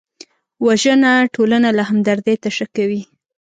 [0.65, 3.01] وژنه ټولنه له همدردۍ تشه کوي